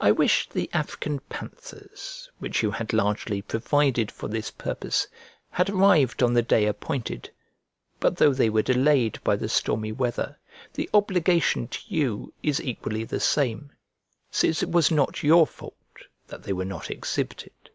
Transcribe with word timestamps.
I 0.00 0.12
wish 0.12 0.48
the 0.48 0.70
African 0.72 1.20
panthers, 1.28 2.30
which 2.38 2.62
you 2.62 2.70
had 2.70 2.94
largely 2.94 3.42
provided 3.42 4.10
for 4.10 4.28
this 4.28 4.50
purpose, 4.50 5.06
had 5.50 5.68
arrived 5.68 6.22
on 6.22 6.32
the 6.32 6.40
day 6.40 6.64
appointed, 6.64 7.28
but 7.98 8.16
though 8.16 8.32
they 8.32 8.48
were 8.48 8.62
delayed 8.62 9.22
by 9.22 9.36
the 9.36 9.50
stormy 9.50 9.92
weather, 9.92 10.38
the 10.72 10.88
obligation 10.94 11.68
to 11.68 11.80
you 11.88 12.32
is 12.42 12.62
equally 12.62 13.04
the 13.04 13.20
same, 13.20 13.70
since 14.30 14.62
it 14.62 14.70
was 14.70 14.90
not 14.90 15.22
your 15.22 15.46
fault 15.46 15.74
that 16.28 16.44
they 16.44 16.54
were 16.54 16.64
not 16.64 16.90
exhibited. 16.90 17.68